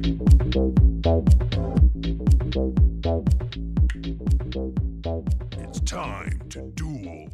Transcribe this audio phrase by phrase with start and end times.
[0.00, 0.14] It's
[5.80, 7.28] time to duel.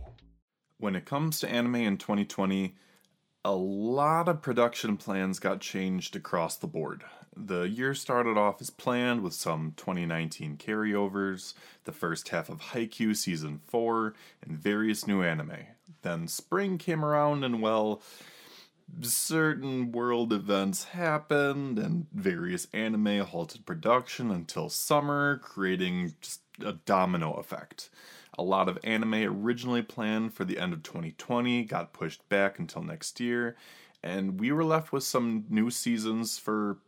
[0.78, 2.74] When it comes to anime in 2020,
[3.44, 7.04] a lot of production plans got changed across the board.
[7.36, 11.52] The year started off as planned with some 2019 carryovers,
[11.84, 15.66] the first half of Haikyuu Season 4, and various new anime.
[16.00, 18.00] Then spring came around and, well,
[19.02, 27.32] certain world events happened and various anime halted production until summer, creating just a domino
[27.34, 27.90] effect.
[28.38, 32.82] A lot of anime originally planned for the end of 2020 got pushed back until
[32.82, 33.56] next year,
[34.02, 36.78] and we were left with some new seasons for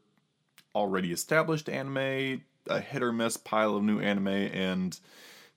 [0.75, 4.99] already established anime, a hit or miss pile of new anime, and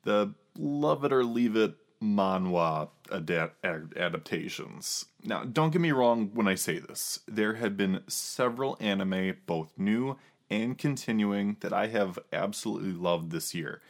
[0.03, 5.05] the love it or leave it manhwa adaptations.
[5.23, 7.20] Now, don't get me wrong when I say this.
[7.27, 10.17] There have been several anime, both new
[10.50, 13.81] and continuing, that I have absolutely loved this year.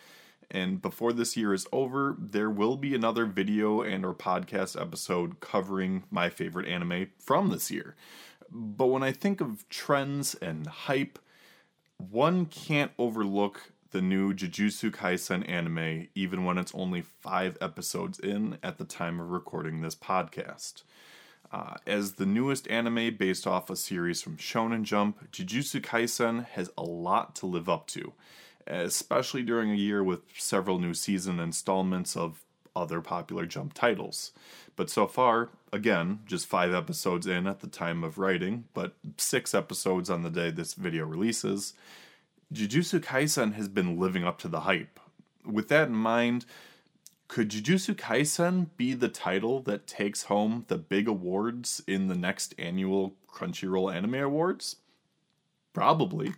[0.52, 5.40] And before this year is over, there will be another video and or podcast episode
[5.40, 7.96] covering my favorite anime from this year.
[8.50, 11.20] But when I think of trends and hype,
[11.98, 18.58] one can't overlook the new Jujutsu Kaisen anime, even when it's only five episodes in
[18.62, 20.84] at the time of recording this podcast.
[21.52, 26.70] Uh, as the newest anime based off a series from Shonen Jump, Jujutsu Kaisen has
[26.78, 28.14] a lot to live up to,
[28.68, 32.44] especially during a year with several new season installments of
[32.76, 34.32] other popular Jump titles.
[34.76, 39.56] But so far, again, just five episodes in at the time of writing, but six
[39.56, 41.74] episodes on the day this video releases,
[42.52, 45.00] Jujutsu Kaisen has been living up to the hype.
[45.46, 46.46] With that in mind,
[47.28, 52.56] could Jujutsu Kaisen be the title that takes home the big awards in the next
[52.58, 54.78] annual Crunchyroll Anime Awards?
[55.74, 56.34] Probably.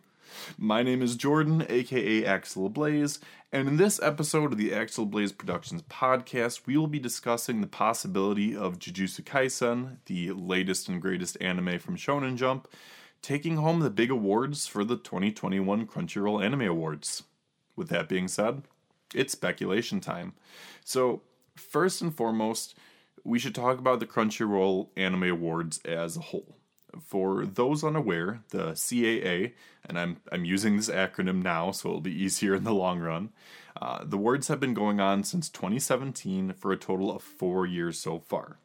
[0.57, 3.19] My name is Jordan, aka Axel Blaze,
[3.53, 7.67] and in this episode of the Axel Blaze Productions podcast, we will be discussing the
[7.67, 12.67] possibility of Jujutsu Kaisen, the latest and greatest anime from Shonen Jump,
[13.21, 17.23] taking home the big awards for the 2021 Crunchyroll Anime Awards.
[17.75, 18.63] With that being said,
[19.13, 20.33] it's speculation time.
[20.83, 21.21] So,
[21.55, 22.75] first and foremost,
[23.23, 26.55] we should talk about the Crunchyroll Anime Awards as a whole.
[26.99, 29.53] For those unaware, the CAA,
[29.87, 33.29] and I'm, I'm using this acronym now so it'll be easier in the long run,
[33.81, 37.97] uh, the awards have been going on since 2017 for a total of four years
[37.97, 38.57] so far.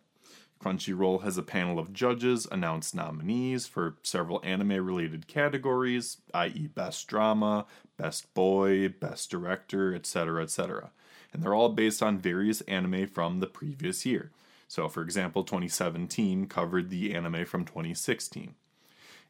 [0.60, 7.06] Crunchyroll has a panel of judges announce nominees for several anime related categories, i.e., Best
[7.06, 10.90] Drama, Best Boy, Best Director, etc., etc.
[11.32, 14.30] And they're all based on various anime from the previous year.
[14.68, 18.54] So, for example, 2017 covered the anime from 2016.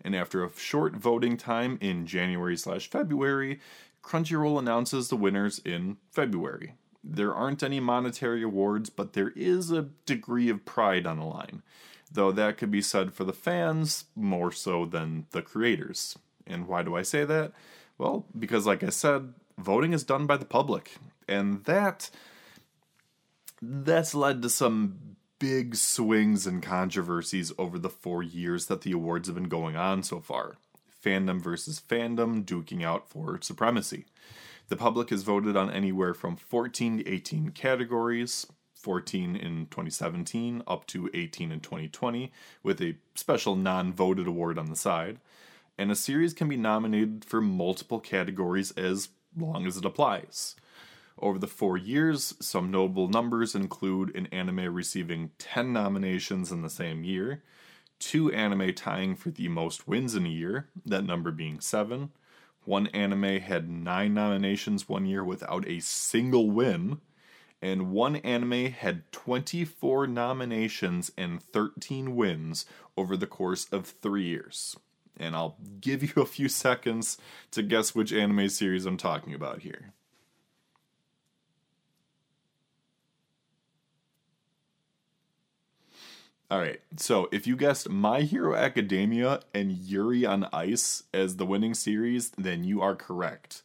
[0.03, 3.61] And after a short voting time in January slash February,
[4.03, 6.75] Crunchyroll announces the winners in February.
[7.09, 11.63] There aren't any monetary awards, but there is a degree of pride on the line,
[12.11, 16.19] though that could be said for the fans more so than the creators.
[16.49, 17.53] And why do I say that?
[17.97, 20.97] Well, because, like I said, voting is done by the public,
[21.29, 22.11] and that
[23.63, 29.29] that's led to some big swings and controversies over the four years that the awards
[29.29, 30.57] have been going on so far.
[31.05, 34.07] Fandom versus fandom duking out for supremacy.
[34.69, 40.87] The public has voted on anywhere from 14 to 18 categories, 14 in 2017 up
[40.89, 42.33] to 18 in 2020,
[42.63, 45.19] with a special non voted award on the side.
[45.79, 50.57] And a series can be nominated for multiple categories as long as it applies.
[51.19, 56.71] Over the four years, some notable numbers include an anime receiving 10 nominations in the
[56.71, 57.43] same year,
[57.99, 62.11] two anime tying for the most wins in a year, that number being seven,
[62.67, 67.01] one anime had nine nominations one year without a single win,
[67.63, 72.67] and one anime had 24 nominations and 13 wins
[72.97, 74.77] over the course of three years.
[75.19, 77.19] And I'll give you a few seconds
[77.53, 79.93] to guess which anime series I'm talking about here.
[86.49, 86.81] All right.
[86.97, 92.31] So if you guessed My Hero Academia and Yuri on Ice as the winning series,
[92.39, 93.63] then you are correct.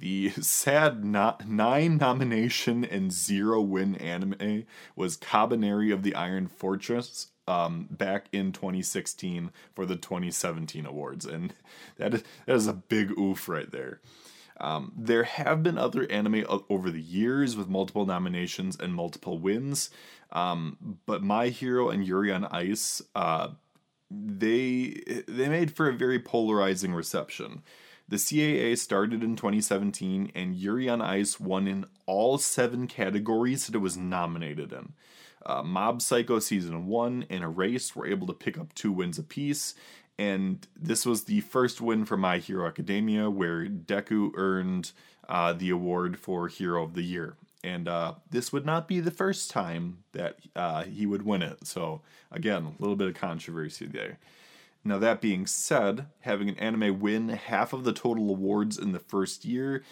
[0.00, 4.64] The sad not nine nomination and zero win anime
[4.96, 11.54] was Kabaneri of the Iron Fortress um, back in 2016 for the 2017 awards, and
[11.98, 14.00] that is, that is a big oof right there.
[14.60, 19.90] Um, there have been other anime over the years with multiple nominations and multiple wins,
[20.34, 23.48] um, but My Hero and Yuri on Ice uh,
[24.10, 27.62] they they made for a very polarizing reception.
[28.06, 33.74] The CAA started in 2017, and Yuri on Ice won in all seven categories that
[33.74, 34.92] it was nominated in.
[35.46, 39.74] Uh, Mob Psycho Season 1 and Erased were able to pick up two wins apiece,
[40.18, 44.92] and this was the first win for My Hero Academia, where Deku earned
[45.26, 47.36] uh, the award for Hero of the Year.
[47.64, 51.66] And uh, this would not be the first time that uh, he would win it.
[51.66, 54.18] So, again, a little bit of controversy there.
[54.84, 58.98] Now, that being said, having an anime win half of the total awards in the
[58.98, 59.82] first year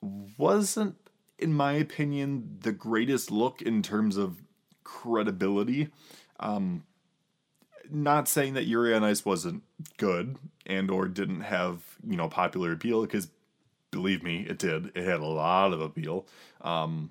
[0.00, 0.94] wasn't,
[1.40, 4.40] in my opinion, the greatest look in terms of
[4.84, 5.88] credibility.
[6.38, 6.84] Um,
[7.90, 9.64] not saying that Yuri on Ice wasn't
[9.96, 10.36] good
[10.66, 13.28] and or didn't have you know popular appeal because
[13.90, 14.92] believe me, it did.
[14.94, 16.26] It had a lot of appeal.
[16.60, 17.10] Um,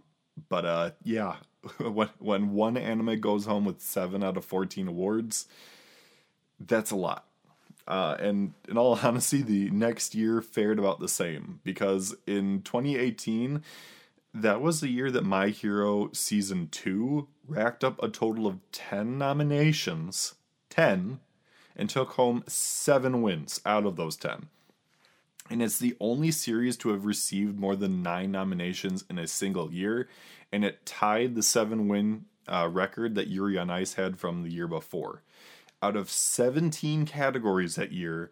[0.50, 1.38] but uh, yeah,
[1.79, 5.47] when when one anime goes home with seven out of fourteen awards,
[6.59, 7.25] that's a lot.
[7.88, 13.63] Uh, and in all honesty, the next year fared about the same because in 2018,
[14.33, 19.18] that was the year that My Hero Season 2 racked up a total of 10
[19.18, 20.35] nominations
[20.69, 21.19] 10
[21.75, 24.47] and took home seven wins out of those 10.
[25.49, 29.71] And it's the only series to have received more than nine nominations in a single
[29.71, 30.09] year,
[30.51, 34.51] and it tied the seven win uh, record that Yuri on Ice had from the
[34.51, 35.23] year before.
[35.81, 38.31] Out of 17 categories that year,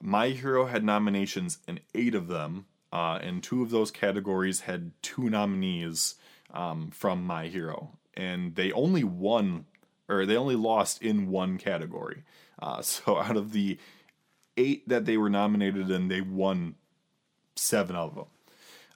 [0.00, 4.92] My Hero had nominations in eight of them, uh, and two of those categories had
[5.02, 6.16] two nominees
[6.52, 7.92] um, from My Hero.
[8.14, 9.66] And they only won
[10.10, 12.24] or they only lost in one category.
[12.60, 13.78] Uh, so out of the
[14.56, 16.74] eight that they were nominated and they won
[17.56, 18.26] seven of them.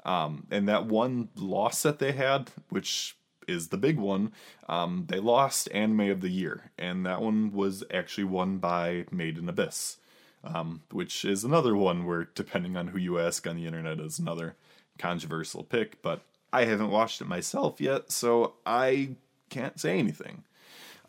[0.05, 3.17] Um, and that one loss that they had, which
[3.49, 4.33] is the big one,
[4.69, 9.39] um, they lost Anime of the Year, and that one was actually won by Made
[9.39, 9.99] in Abyss,
[10.43, 14.19] um, which is another one where, depending on who you ask on the internet, is
[14.19, 14.57] another
[14.99, 16.03] controversial pick.
[16.03, 16.21] But
[16.53, 19.17] I haven't watched it myself yet, so I
[19.49, 20.45] can't say anything.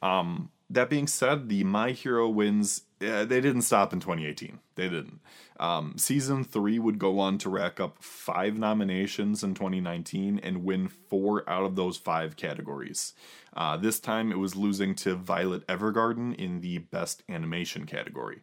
[0.02, 4.60] Um, that being said, the My Hero wins, uh, they didn't stop in 2018.
[4.76, 5.20] They didn't.
[5.60, 10.88] Um, season three would go on to rack up five nominations in 2019 and win
[10.88, 13.14] four out of those five categories.
[13.56, 18.42] Uh, this time it was losing to Violet Evergarden in the Best Animation category.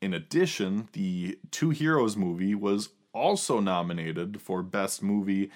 [0.00, 5.50] In addition, the Two Heroes movie was also nominated for Best Movie,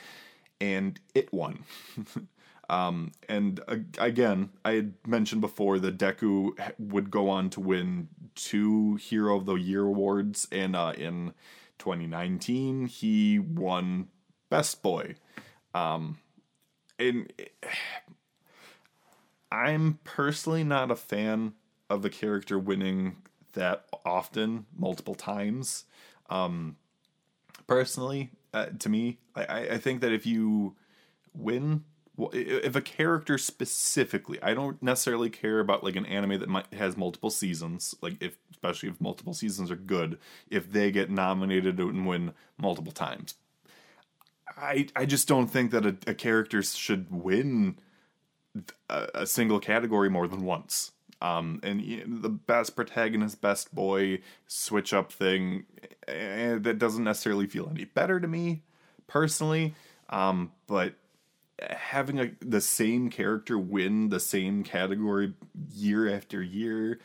[0.60, 1.64] and it won.
[2.68, 8.08] Um, and uh, again, I had mentioned before that Deku would go on to win
[8.34, 11.34] two Hero of the Year awards, and uh, in
[11.78, 14.08] 2019 he won
[14.48, 15.16] Best Boy.
[15.74, 16.18] Um,
[16.98, 17.32] and
[19.50, 21.54] I'm personally not a fan
[21.90, 23.16] of the character winning
[23.52, 25.84] that often, multiple times.
[26.30, 26.76] Um,
[27.66, 30.76] personally, uh, to me, I, I think that if you
[31.34, 31.84] win
[32.32, 36.96] if a character specifically i don't necessarily care about like an anime that might has
[36.96, 40.18] multiple seasons like if especially if multiple seasons are good
[40.48, 43.34] if they get nominated and win multiple times.
[44.56, 47.76] I i just don't think that a, a character should win
[48.88, 50.92] a, a, single category more than once.
[51.20, 55.66] Um and the best protagonist best boy switch up thing
[56.08, 58.62] eh, that doesn't necessarily feel any better to me
[59.06, 59.74] personally.
[60.08, 60.94] Um but
[61.70, 65.34] having a the same character win the same category
[65.72, 66.98] year after year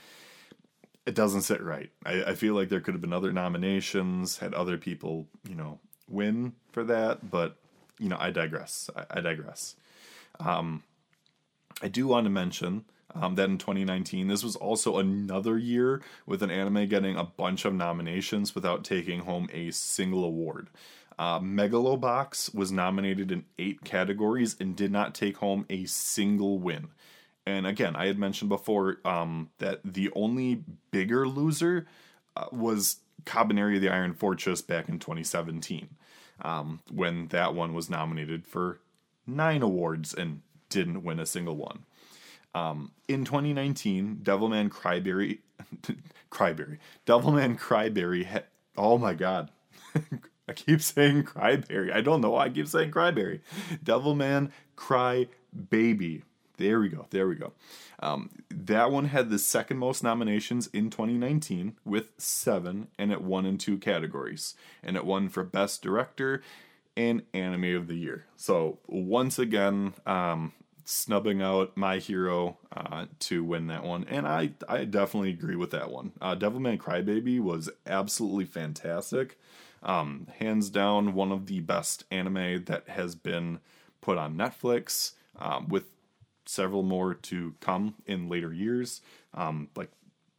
[1.05, 1.89] it doesn't sit right.
[2.05, 5.79] I, I feel like there could have been other nominations had other people you know
[6.07, 7.57] win for that but
[7.97, 8.89] you know i digress.
[8.95, 9.75] I, I digress.
[10.39, 10.83] Um
[11.81, 12.85] i do want to mention
[13.15, 17.65] um, that in 2019 this was also another year with an anime getting a bunch
[17.65, 20.69] of nominations without taking home a single award
[21.19, 26.87] uh, Megalobox was nominated in eight categories and did not take home a single win.
[27.45, 31.87] And again, I had mentioned before um, that the only bigger loser
[32.37, 35.89] uh, was Kabaneri the Iron Fortress back in 2017,
[36.41, 38.79] um, when that one was nominated for
[39.27, 41.85] nine awards and didn't win a single one.
[42.55, 45.39] Um, in 2019, Devilman Cryberry,
[46.31, 48.47] Cryberry, Devilman Cryberry, ha-
[48.77, 49.51] oh my god,
[50.49, 51.93] I keep saying Cryberry.
[51.93, 53.41] I don't know why I keep saying Cryberry.
[53.83, 55.27] Devilman Cry
[55.69, 56.23] Baby.
[56.57, 57.05] There we go.
[57.09, 57.53] There we go.
[58.01, 63.45] Um, that one had the second most nominations in 2019 with seven, and it won
[63.45, 64.55] in two categories.
[64.83, 66.41] And it won for Best Director
[66.97, 68.25] and Anime of the Year.
[68.35, 70.51] So once again, um,
[70.89, 75.71] snubbing out My Hero uh, to win that one, and I I definitely agree with
[75.71, 76.13] that one.
[76.19, 79.37] Uh, Devilman Crybaby was absolutely fantastic,
[79.83, 83.59] um, hands down one of the best anime that has been
[84.01, 85.85] put on Netflix, um, with
[86.45, 89.01] several more to come in later years.
[89.33, 89.91] Um, like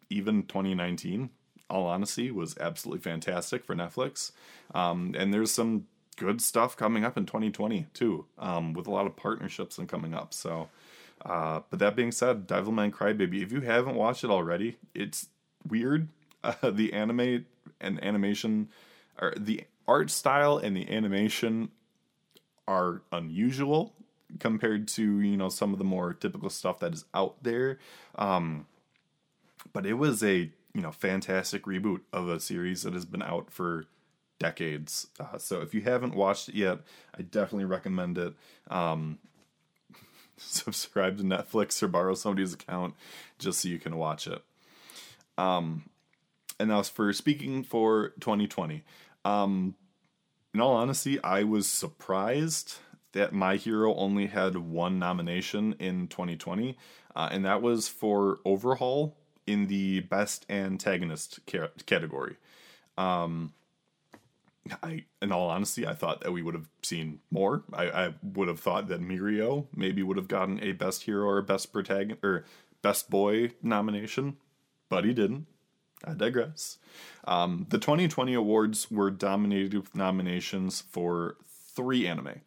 [0.09, 1.31] even 2019,
[1.69, 4.33] all honesty, was absolutely fantastic for Netflix,
[4.75, 5.87] um, and there's some
[6.21, 10.13] good stuff coming up in 2020 too, um, with a lot of partnerships and coming
[10.13, 10.35] up.
[10.35, 10.69] So,
[11.25, 15.29] uh, but that being said, Devilman Crybaby, if you haven't watched it already, it's
[15.67, 16.09] weird.
[16.45, 17.47] Uh, the anime
[17.81, 18.69] and animation,
[19.37, 21.71] the art style and the animation
[22.67, 23.95] are unusual
[24.39, 27.79] compared to you know some of the more typical stuff that is out there.
[28.15, 28.67] Um,
[29.73, 33.51] but it was a you know fantastic reboot of a series that has been out
[33.51, 33.87] for
[34.39, 35.09] decades.
[35.19, 36.79] Uh, so if you haven't watched it yet,
[37.17, 38.35] I definitely recommend it.
[38.69, 39.19] Um,
[40.37, 42.95] subscribe to Netflix or borrow somebody's account
[43.39, 44.43] just so you can watch it.
[45.37, 45.91] Um,
[46.59, 48.85] and that was for speaking for 2020.
[49.25, 49.75] Um,
[50.55, 52.77] in all honesty, I was surprised
[53.13, 56.77] that My Hero only had one nomination in 2020,
[57.15, 62.37] uh, and that was for Overhaul in the Best Antagonist ca- category.
[62.97, 63.53] Um,
[64.83, 67.65] I, in all honesty, I thought that we would have seen more.
[67.73, 71.43] I, I would have thought that Mirio maybe would have gotten a best hero or
[71.43, 72.45] best protagonist or
[72.83, 74.37] best boy nomination,
[74.89, 75.47] but he didn't.
[76.05, 76.79] I digress.
[77.25, 81.37] Um, the 2020 awards were dominated with nominations for
[81.75, 82.41] three anime: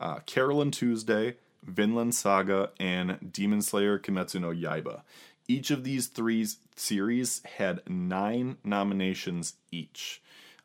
[0.00, 5.02] uh, Carole and Tuesday, Vinland Saga, and Demon Slayer Kimetsu no Yaiba.
[5.48, 10.22] Each of these three series had nine nominations each.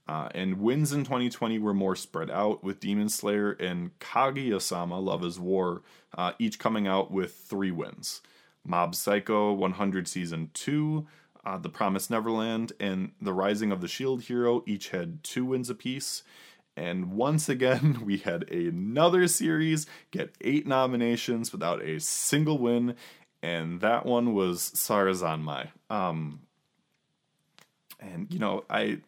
[0.07, 5.23] Uh, and wins in 2020 were more spread out, with Demon Slayer and Kaguya-sama Love
[5.25, 5.81] is War
[6.17, 8.21] uh, each coming out with three wins.
[8.63, 11.05] Mob Psycho 100 Season 2,
[11.47, 15.69] uh, The Promised Neverland, and The Rising of the Shield Hero each had two wins
[15.69, 16.23] apiece.
[16.75, 22.95] And once again, we had another series get eight nominations without a single win,
[23.41, 25.69] and that one was Sarazanmai.
[25.89, 26.41] Um,
[27.97, 28.99] and you know, I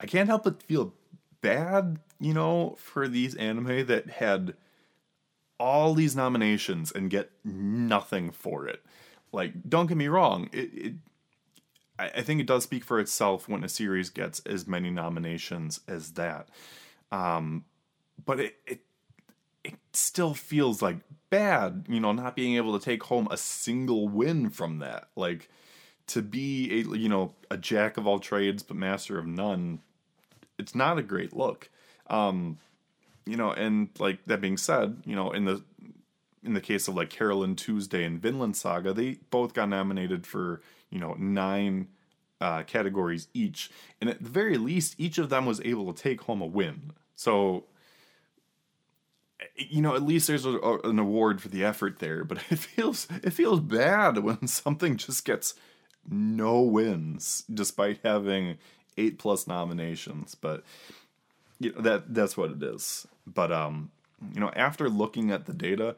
[0.00, 0.92] I can't help but feel
[1.40, 4.54] bad, you know, for these anime that had
[5.60, 8.82] all these nominations and get nothing for it.
[9.32, 10.94] Like, don't get me wrong, it, it
[12.06, 16.12] I, think it does speak for itself when a series gets as many nominations as
[16.12, 16.48] that.
[17.12, 17.64] Um,
[18.24, 18.80] but it, it
[19.62, 20.96] it still feels like
[21.28, 25.08] bad, you know, not being able to take home a single win from that.
[25.16, 25.48] Like
[26.08, 29.80] to be a you know a jack of all trades but master of none
[30.60, 31.70] it's not a great look.
[32.08, 32.58] Um,
[33.26, 35.62] you know, and like that being said, you know, in the
[36.42, 40.26] in the case of like Carole and Tuesday and Vinland Saga, they both got nominated
[40.26, 40.60] for
[40.90, 41.88] you know nine
[42.40, 43.70] uh, categories each,
[44.00, 46.92] and at the very least, each of them was able to take home a win.
[47.14, 47.64] So,
[49.56, 52.24] you know, at least there's a, a, an award for the effort there.
[52.24, 55.54] But it feels it feels bad when something just gets
[56.08, 58.56] no wins despite having
[58.96, 60.64] eight plus nominations, but
[61.58, 63.06] you know, that that's what it is.
[63.26, 63.90] But um,
[64.32, 65.96] you know, after looking at the data,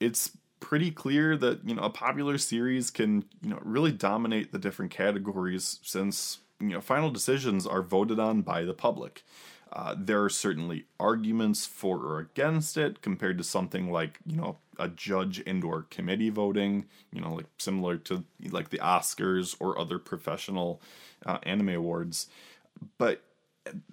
[0.00, 0.32] it's
[0.66, 4.90] pretty clear that you know a popular series can you know really dominate the different
[4.90, 9.22] categories since you know final decisions are voted on by the public.
[9.72, 14.58] Uh, there are certainly arguments for or against it compared to something like you know
[14.76, 19.78] a judge and or committee voting you know like similar to like the oscars or
[19.78, 20.82] other professional
[21.26, 22.26] uh, anime awards
[22.98, 23.22] but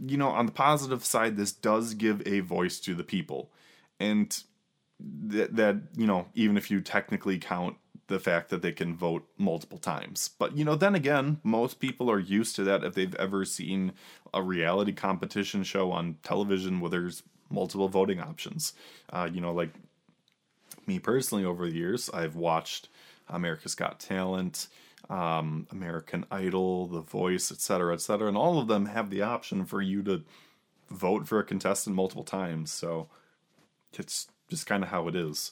[0.03, 3.51] you know on the positive side this does give a voice to the people
[3.99, 4.43] and
[4.99, 9.27] that that you know even if you technically count the fact that they can vote
[9.37, 10.29] multiple times.
[10.37, 13.93] But you know, then again, most people are used to that if they've ever seen
[14.33, 18.73] a reality competition show on television where there's multiple voting options.
[19.11, 19.73] Uh, you know, like
[20.85, 22.89] me personally, over the years, I've watched
[23.29, 24.67] America's Got Talent,
[25.09, 29.81] um, American Idol, The Voice, etc., etc., and all of them have the option for
[29.81, 30.23] you to
[30.89, 32.71] vote for a contestant multiple times.
[32.71, 33.07] So
[33.93, 35.51] it's just kind of how it is.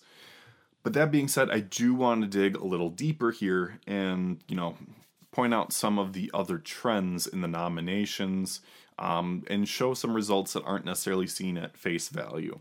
[0.84, 4.56] But that being said, I do want to dig a little deeper here and, you
[4.56, 4.76] know,
[5.32, 8.62] point out some of the other trends in the nominations
[8.98, 12.60] um, and show some results that aren't necessarily seen at face value.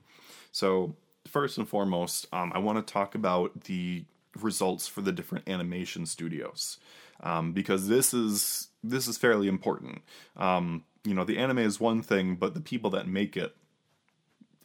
[0.52, 0.96] So,
[1.26, 4.04] first and foremost, um, I want to talk about the
[4.40, 6.78] results for the different animation studios
[7.22, 10.02] um, because this is this is fairly important.
[10.36, 13.54] Um, you know, the anime is one thing, but the people that make it,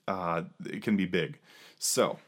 [0.07, 1.39] uh, it can be big.
[1.79, 2.19] So,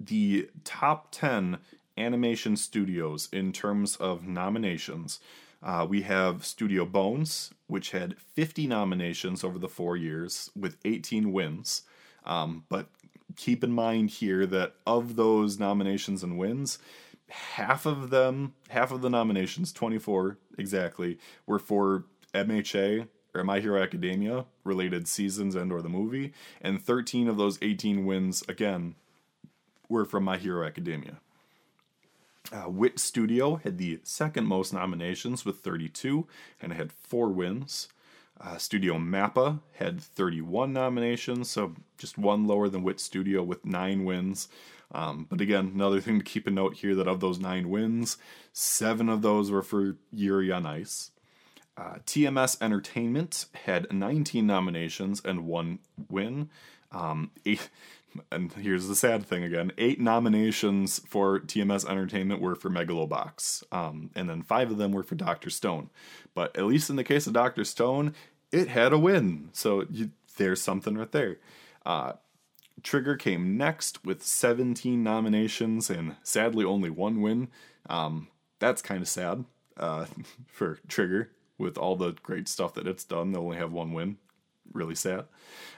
[0.00, 1.58] the top 10
[1.96, 5.20] animation studios in terms of nominations.
[5.62, 11.32] Uh, we have Studio Bones, which had 50 nominations over the four years with 18
[11.32, 11.82] wins.
[12.24, 12.88] Um, but
[13.36, 16.78] keep in mind here that of those nominations and wins,
[17.28, 23.82] half of them, half of the nominations, 24 exactly, were for MHA or My Hero
[23.82, 28.94] Academia related seasons and or the movie, and 13 of those 18 wins again
[29.88, 31.18] were from My Hero Academia.
[32.50, 36.26] Uh, Wit Studio had the second most nominations with 32
[36.62, 37.88] and had four wins.
[38.40, 44.04] Uh, Studio Mappa had 31 nominations, so just one lower than Wit Studio with nine
[44.04, 44.48] wins.
[44.92, 48.16] Um, but again, another thing to keep a note here that of those nine wins,
[48.52, 51.10] seven of those were for Yuri on Ice.
[51.78, 56.50] Uh, TMS Entertainment had 19 nominations and one win.
[56.90, 57.68] Um, eight,
[58.32, 64.10] and here's the sad thing again eight nominations for TMS Entertainment were for Megalobox, um,
[64.16, 65.50] and then five of them were for Dr.
[65.50, 65.90] Stone.
[66.34, 67.62] But at least in the case of Dr.
[67.62, 68.14] Stone,
[68.50, 69.50] it had a win.
[69.52, 71.36] So you, there's something right there.
[71.86, 72.14] Uh,
[72.82, 77.48] Trigger came next with 17 nominations and sadly only one win.
[77.88, 79.44] Um, that's kind of sad
[79.76, 80.06] uh,
[80.48, 83.32] for Trigger with all the great stuff that it's done.
[83.32, 84.16] They only have one win.
[84.72, 85.24] Really sad.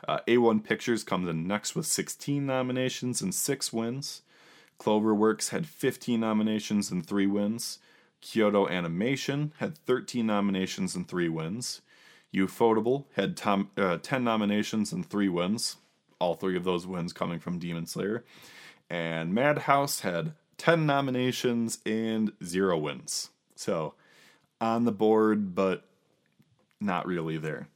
[0.06, 4.22] Uh, A1 Pictures comes in next with 16 nominations and 6 wins.
[4.78, 7.78] Cloverworks had 15 nominations and 3 wins.
[8.20, 11.80] Kyoto Animation had 13 nominations and 3 wins.
[12.34, 15.76] Ufotable had tom, uh, 10 nominations and 3 wins.
[16.18, 18.24] All three of those wins coming from Demon Slayer.
[18.90, 23.30] And Madhouse had 10 nominations and 0 wins.
[23.56, 23.94] So,
[24.60, 25.84] on the board, but
[26.80, 27.68] not really there.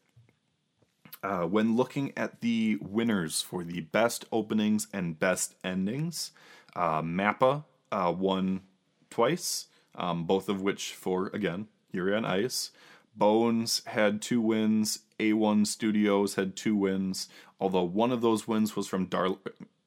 [1.23, 6.33] Uh, when looking at the winners for the best openings and best endings,
[6.77, 8.61] uh, Mappa uh, won
[9.09, 12.73] twice, um, both of which for, again, Yuri on Ice.
[13.17, 15.01] Bones had two wins.
[15.21, 17.29] A1 Studios had two wins,
[17.61, 19.39] although one of those wins was from Dar-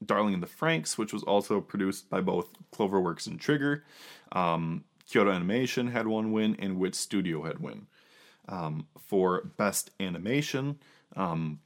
[0.04, 3.84] Darling in the Franxx, which was also produced by both Cloverworks and Trigger.
[4.32, 7.88] Um, Kyoto Animation had one win, and Wit Studio had win.
[8.48, 10.80] Um, for Best Animation,
[11.16, 11.60] um,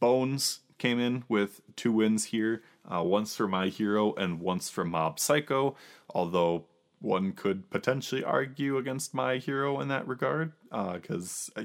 [0.00, 4.84] Bones came in with two wins here, uh, once for My Hero and once for
[4.84, 5.76] Mob Psycho,
[6.10, 6.64] although
[7.00, 11.64] one could potentially argue against My Hero in that regard, because uh, uh,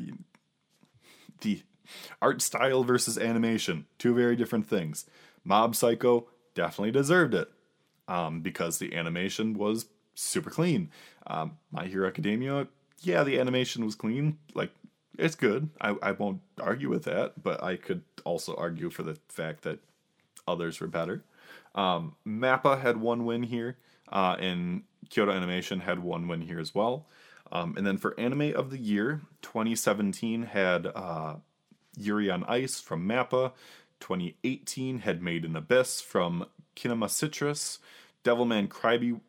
[1.41, 1.63] the
[2.21, 5.05] art style versus animation, two very different things.
[5.43, 7.49] Mob Psycho definitely deserved it
[8.07, 9.85] um, because the animation was
[10.19, 10.89] super clean.
[11.27, 12.67] Um, My Hero Academia,
[13.01, 14.71] yeah, the animation was clean, like
[15.17, 15.69] it's good.
[15.81, 19.79] I, I won't argue with that, but I could also argue for the fact that
[20.47, 21.23] others were better.
[21.75, 23.77] Um, Mappa had one win here,
[24.11, 27.05] uh, and Kyoto Animation had one win here as well.
[27.51, 31.35] Um, and then for Anime of the Year, 2017 had uh,
[31.97, 33.53] Yuri on Ice from Mappa.
[33.99, 37.79] 2018 had Made in Abyss from Kinema Citrus.
[38.23, 39.19] Devilman Crybaby.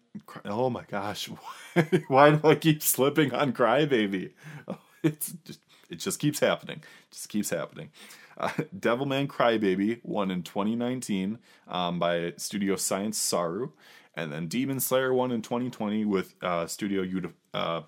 [0.44, 1.30] Oh my gosh,
[2.08, 4.32] why do I keep slipping on Crybaby?
[4.66, 6.82] Oh, it's just it just keeps happening.
[7.10, 7.90] Just keeps happening.
[8.38, 13.70] Uh, Devilman Crybaby won in 2019 um, by Studio Science Saru,
[14.14, 17.04] and then Demon Slayer won in 2020 with uh, Studio
[17.52, 17.82] uh,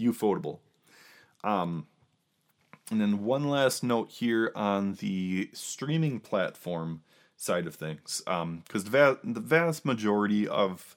[0.00, 0.58] Ufotable.
[1.42, 1.86] Um,
[2.90, 7.02] and then one last note here on the streaming platform
[7.36, 10.96] side of things, because um, the, va- the vast majority of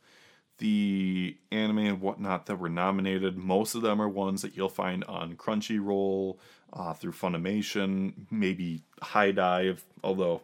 [0.59, 3.37] the anime and whatnot that were nominated.
[3.37, 6.37] Most of them are ones that you'll find on Crunchyroll,
[6.73, 9.83] uh, through Funimation, maybe HIDIVE.
[10.03, 10.41] Although,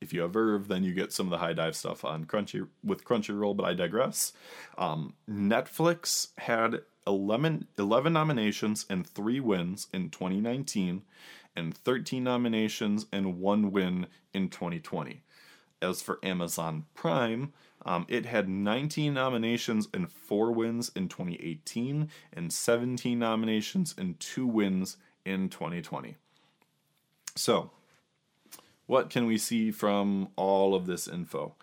[0.00, 3.04] if you have VRV, then you get some of the HIDIVE stuff on Crunchy with
[3.04, 3.56] Crunchyroll.
[3.56, 4.32] But I digress.
[4.76, 11.02] Um, Netflix had 11, 11 nominations and three wins in 2019,
[11.56, 15.22] and 13 nominations and one win in 2020.
[15.82, 17.52] As for Amazon Prime,
[17.84, 24.46] um, it had 19 nominations and 4 wins in 2018, and 17 nominations and 2
[24.46, 26.16] wins in 2020.
[27.34, 27.70] So,
[28.86, 31.54] what can we see from all of this info?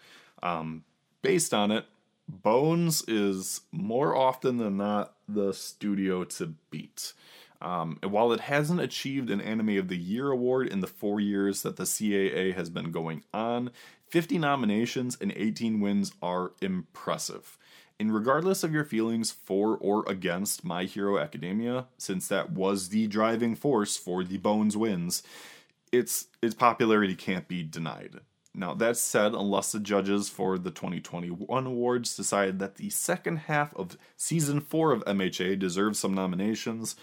[0.42, 0.84] Um,
[1.22, 1.86] based on it,
[2.30, 7.14] Bones is more often than not the studio to beat.
[7.62, 11.64] Um, while it hasn't achieved an Anime of the Year award in the four years
[11.64, 13.72] that the CAA has been going on,
[14.10, 17.58] 50 nominations and 18 wins are impressive.
[18.00, 23.08] And regardless of your feelings for or against My Hero Academia, since that was the
[23.08, 25.24] driving force for the Bones wins,
[25.92, 28.20] its its popularity can't be denied.
[28.54, 33.76] Now, that said, unless the judges for the 2021 awards decide that the second half
[33.76, 36.96] of season 4 of MHA deserves some nominations,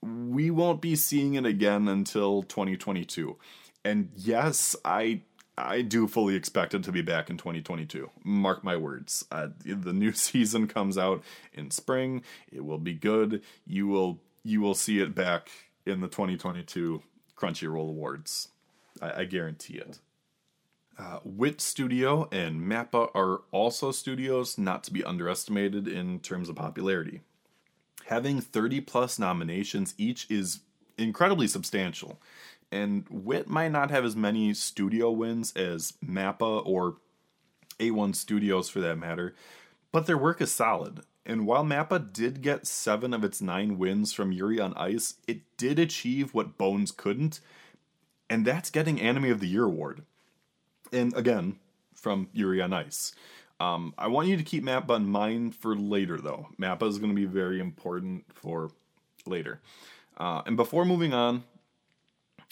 [0.00, 3.36] we won't be seeing it again until 2022.
[3.84, 5.20] And yes, I
[5.58, 8.10] I do fully expect it to be back in 2022.
[8.24, 9.24] Mark my words.
[9.30, 12.22] Uh, the new season comes out in spring.
[12.52, 13.42] It will be good.
[13.66, 15.48] You will you will see it back
[15.84, 17.02] in the 2022
[17.36, 18.48] Crunchyroll Awards.
[19.00, 19.98] I, I guarantee it.
[20.98, 26.56] Uh, Wit Studio and Mappa are also studios not to be underestimated in terms of
[26.56, 27.20] popularity.
[28.06, 30.60] Having 30 plus nominations each is
[30.96, 32.20] incredibly substantial,
[32.70, 36.96] and Wit might not have as many studio wins as Mappa or
[37.78, 39.34] A1 Studios for that matter,
[39.92, 41.00] but their work is solid.
[41.24, 45.40] And while Mappa did get seven of its nine wins from Yuri on Ice, it
[45.56, 47.40] did achieve what Bones couldn't,
[48.30, 50.02] and that's getting Anime of the Year award.
[50.92, 51.58] And again,
[51.94, 53.12] from Yuri on Ice.
[53.58, 56.48] Um, I want you to keep Mappa in mind for later, though.
[56.60, 58.70] Mappa is going to be very important for
[59.24, 59.60] later.
[60.16, 61.44] Uh, and before moving on,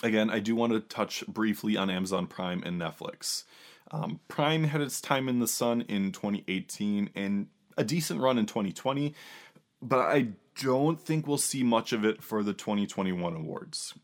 [0.02, 3.44] again, I do want to touch briefly on Amazon Prime and Netflix.
[3.90, 8.46] Um, Prime had its time in the sun in 2018 and a decent run in
[8.46, 9.14] 2020,
[9.82, 10.28] but I
[10.60, 13.94] don't think we'll see much of it for the 2021 awards.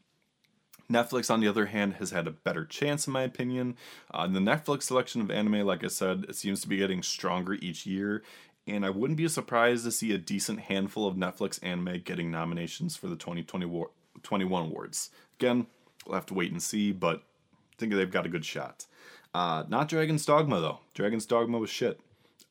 [0.91, 3.77] Netflix, on the other hand, has had a better chance, in my opinion.
[4.13, 7.55] Uh, the Netflix selection of anime, like I said, it seems to be getting stronger
[7.55, 8.25] each year,
[8.67, 12.97] and I wouldn't be surprised to see a decent handful of Netflix anime getting nominations
[12.97, 15.11] for the 2021 awards.
[15.39, 15.67] Again,
[16.11, 18.87] we'll have to wait and see, but I think they've got a good shot.
[19.33, 20.81] Uh, not Dragon's Dogma, though.
[20.93, 22.01] Dragon's Dogma was shit.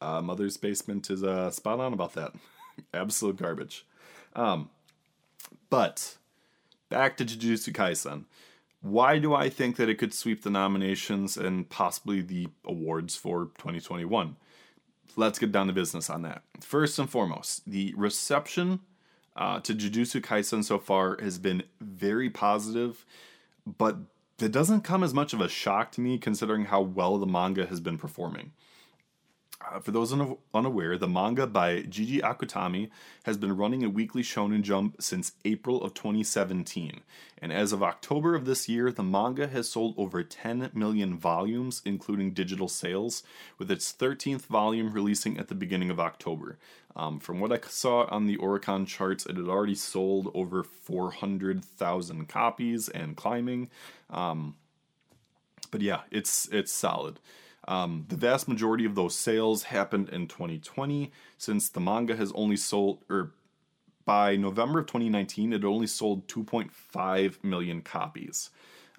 [0.01, 2.33] Uh, Mother's Basement is uh, spot on about that.
[2.93, 3.85] Absolute garbage.
[4.33, 4.69] Um,
[5.69, 6.17] but
[6.87, 8.25] back to Jujutsu Kaisen.
[8.81, 13.45] Why do I think that it could sweep the nominations and possibly the awards for
[13.57, 14.37] 2021?
[15.17, 16.43] Let's get down to business on that.
[16.61, 18.79] First and foremost, the reception
[19.35, 23.05] uh, to Jujutsu Kaisen so far has been very positive,
[23.77, 23.97] but
[24.39, 27.65] it doesn't come as much of a shock to me considering how well the manga
[27.65, 28.51] has been performing.
[29.61, 30.13] Uh, for those
[30.53, 32.89] unaware, the manga by Gege Akutami
[33.23, 37.01] has been running a weekly Shonen Jump since April of 2017,
[37.41, 41.81] and as of October of this year, the manga has sold over 10 million volumes,
[41.83, 43.21] including digital sales,
[43.57, 46.57] with its 13th volume releasing at the beginning of October.
[46.95, 52.27] Um, from what I saw on the Oricon charts, it had already sold over 400,000
[52.29, 53.69] copies and climbing.
[54.09, 54.55] Um,
[55.71, 57.19] but yeah, it's it's solid.
[57.69, 62.57] Um, the vast majority of those sales happened in 2020, since the manga has only
[62.57, 63.33] sold, or
[64.05, 68.49] by November of 2019, it only sold 2.5 million copies.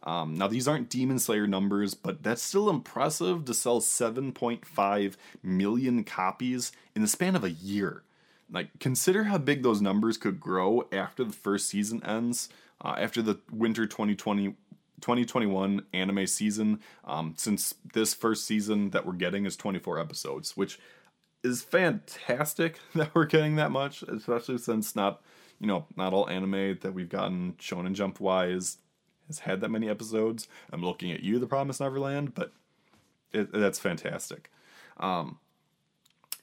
[0.05, 6.05] Um, now, these aren't Demon Slayer numbers, but that's still impressive to sell 7.5 million
[6.05, 8.05] copies in the span of a year.
[8.49, 12.49] Like, consider how big those numbers could grow after the first season ends,
[12.81, 14.55] uh, after the winter 2020
[15.01, 16.81] 2021 anime season.
[17.05, 20.79] Um, since this first season that we're getting is 24 episodes which
[21.43, 25.23] is fantastic that we're getting that much especially since not
[25.59, 28.79] you know not all anime that we've gotten shonen jump wise
[29.27, 30.49] has had that many episodes.
[30.73, 32.53] I'm looking at you the promise neverland but
[33.33, 34.51] it, that's fantastic.
[34.99, 35.39] Um,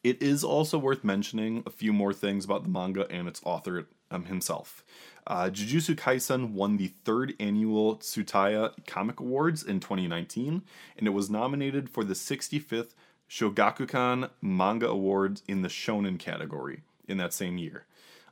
[0.04, 3.88] it is also worth mentioning a few more things about the manga and its author
[4.12, 4.84] um, himself.
[5.26, 10.62] Uh, Jujutsu Kaisen won the third annual Tsutaya Comic Awards in 2019,
[10.98, 12.94] and it was nominated for the 65th
[13.30, 17.86] Shogakukan Manga Awards in the Shonen category in that same year.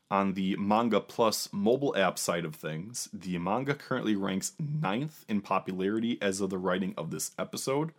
[0.09, 5.41] On the Manga Plus mobile app side of things, the manga currently ranks ninth in
[5.41, 7.91] popularity as of the writing of this episode.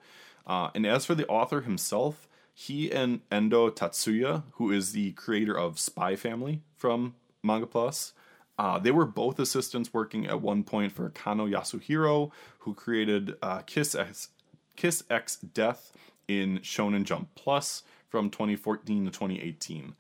[0.47, 5.59] Uh, and as for the author himself, he and Endo Tatsuya, who is the creator
[5.59, 8.13] of Spy Family from Manga Plus.
[8.59, 12.31] Uh, they were both assistants working at one point for Kano Yasuhiro,
[12.61, 14.29] who created uh, Kiss X
[14.77, 15.93] Kiss X Death
[16.29, 19.95] in Shonen Jump Plus from 2014 to 2018.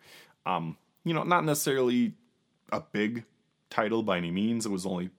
[0.46, 2.14] Um, you know, not necessarily
[2.72, 3.24] a big
[3.70, 4.64] title by any means.
[4.64, 5.11] It was only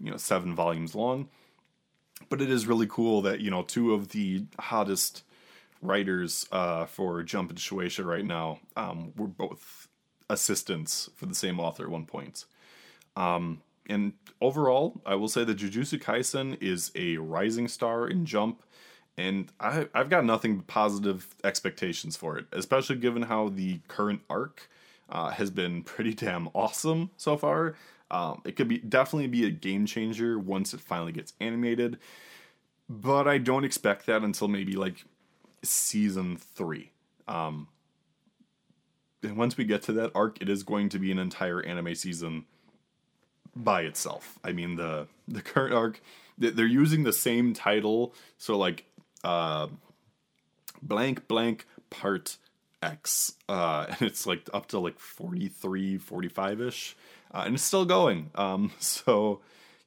[0.00, 1.28] you know seven volumes long,
[2.28, 5.24] but it is really cool that you know two of the hottest
[5.82, 9.88] writers uh, for Jump and Shueisha right now um, were both
[10.30, 12.46] assistants for the same author at one point.
[13.16, 18.62] Um, and overall, I will say that Jujutsu Kaisen is a rising star in Jump,
[19.18, 24.22] and I, I've got nothing but positive expectations for it, especially given how the current
[24.30, 24.70] arc
[25.10, 27.74] uh, has been pretty damn awesome so far.
[28.10, 31.98] Um, it could be definitely be a game changer once it finally gets animated.
[32.88, 35.04] but I don't expect that until maybe like
[35.62, 36.90] season three.
[37.28, 37.68] Um,
[39.22, 41.94] and once we get to that arc, it is going to be an entire anime
[41.94, 42.44] season
[43.54, 44.38] by itself.
[44.44, 46.00] I mean the the current arc,
[46.38, 48.84] they're using the same title, so like
[49.24, 49.68] uh,
[50.82, 52.38] blank blank part
[52.82, 56.96] X, uh, and it's like up to like 43, 45 ish,
[57.32, 58.30] uh, and it's still going.
[58.34, 59.40] Um, so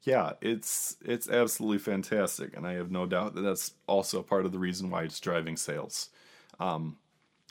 [0.03, 4.51] yeah, it's it's absolutely fantastic, and I have no doubt that that's also part of
[4.51, 6.09] the reason why it's driving sales.
[6.59, 6.97] Um,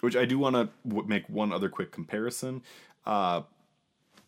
[0.03, 2.63] which I do want to w- make one other quick comparison.
[3.07, 3.43] Uh,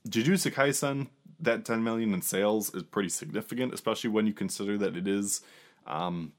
[0.08, 1.08] Jujutsu Kaisen,
[1.40, 5.42] that 10 million in sales is pretty significant, especially when you consider that it is
[5.86, 6.32] um,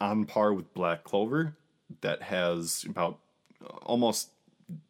[0.00, 1.56] on par with Black Clover,
[2.02, 3.18] that has about
[3.82, 4.28] almost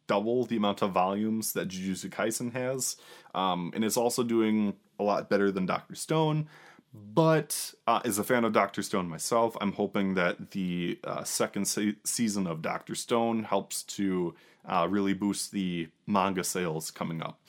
[0.07, 2.97] double the amount of volumes that Jujutsu Kaisen has,
[3.33, 6.47] um, and it's also doing a lot better than Doctor Stone.
[6.93, 11.65] But uh, as a fan of Doctor Stone myself, I'm hoping that the uh, second
[11.65, 17.39] se- season of Doctor Stone helps to uh, really boost the manga sales coming up.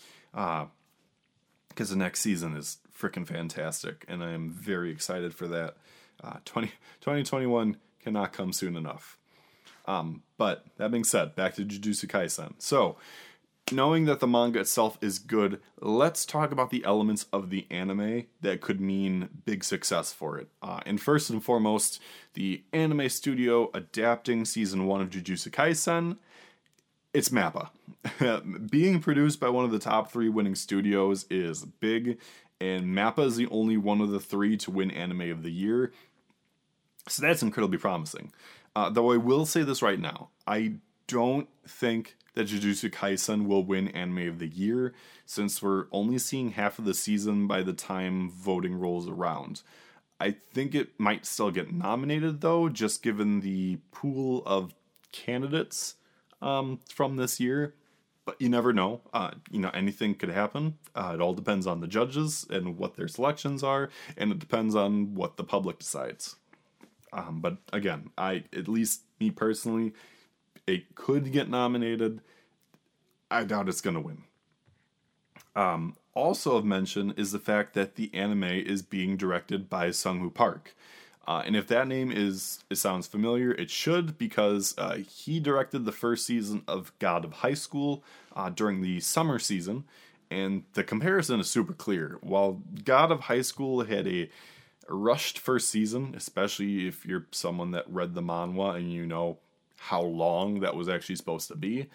[1.68, 5.76] Because the next season is freaking fantastic, and I am very excited for that.
[6.22, 6.68] Uh, 20,
[7.00, 9.18] 2021 cannot come soon enough.
[9.86, 12.54] Um, but that being said, back to Jujutsu Kaisen.
[12.58, 12.96] So,
[13.72, 18.24] knowing that the manga itself is good, let's talk about the elements of the anime
[18.40, 20.48] that could mean big success for it.
[20.62, 22.00] Uh, and first and foremost,
[22.34, 26.18] the anime studio adapting season one of Jujutsu Kaisen.
[27.14, 27.70] It's Mappa.
[28.70, 32.18] Being produced by one of the top three winning studios is big,
[32.60, 35.92] and Mappa is the only one of the three to win Anime of the Year.
[37.08, 38.32] So that's incredibly promising.
[38.74, 40.74] Uh, though I will say this right now, I
[41.06, 44.92] don't think that Jujutsu Kaisen will win Anime of the Year
[45.24, 49.62] since we're only seeing half of the season by the time voting rolls around.
[50.20, 54.74] I think it might still get nominated though, just given the pool of
[55.12, 55.96] candidates
[56.42, 57.74] um, from this year.
[58.24, 59.02] But you never know.
[59.12, 60.78] Uh, you know, anything could happen.
[60.94, 64.74] Uh, it all depends on the judges and what their selections are, and it depends
[64.74, 66.36] on what the public decides.
[67.12, 69.92] Um, but again, I at least me personally,
[70.66, 72.20] it could get nominated.
[73.30, 74.24] I doubt it's going to win.
[75.56, 80.32] Um, also of mention is the fact that the anime is being directed by Sunghoo
[80.32, 80.74] Park.
[81.26, 85.84] Uh, and if that name is it sounds familiar, it should because uh, he directed
[85.84, 88.04] the first season of God of High School
[88.36, 89.84] uh, during the summer season,
[90.30, 92.18] and the comparison is super clear.
[92.20, 94.28] While God of High School had a
[94.86, 99.38] rushed first season, especially if you're someone that read the manhwa and you know
[99.88, 101.88] how long that was actually supposed to be.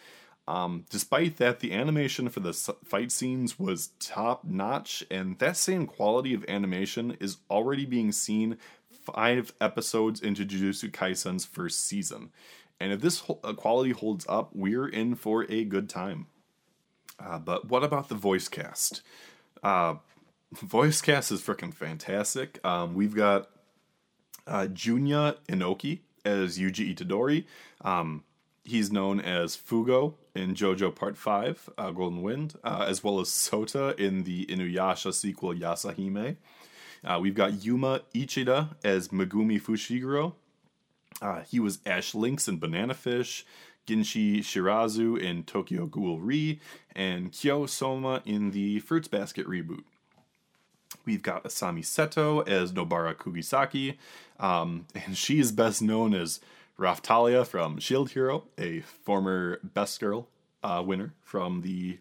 [0.47, 5.85] Um, despite that, the animation for the fight scenes was top notch, and that same
[5.85, 8.57] quality of animation is already being seen
[9.13, 12.31] five episodes into Jujutsu Kaisen's first season.
[12.79, 16.27] And if this uh, quality holds up, we're in for a good time.
[17.19, 19.01] Uh, but what about the voice cast?
[19.61, 19.95] Uh,
[20.53, 22.59] voice cast is freaking fantastic.
[22.65, 23.49] Um, we've got
[24.47, 25.99] uh, Junya Enoki
[26.29, 27.45] as Yuji Itadori.
[27.81, 28.23] Um,
[28.63, 33.29] he's known as Fugo in JoJo Part 5, uh, Golden Wind, uh, as well as
[33.29, 36.37] Sota in the Inuyasha sequel Yashahime.
[37.03, 40.33] Uh, we've got Yuma Uchida as Megumi Fushiguro.
[41.21, 43.45] Uh, he was Ash Lynx in Banana Fish,
[43.87, 46.59] Ginshi Shirazu in Tokyo Ghoul Re,
[46.95, 49.83] and Kyo Soma in the Fruits Basket reboot.
[51.09, 53.97] We've got Asami Seto as Nobara Kugisaki,
[54.39, 56.39] um, and she is best known as
[56.77, 60.27] Raphtalia from Shield Hero, a former Best Girl
[60.61, 61.97] uh, winner from the